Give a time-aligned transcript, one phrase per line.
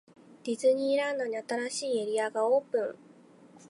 [0.45, 2.95] ディズニーランドに、新しいエリアがオープン!!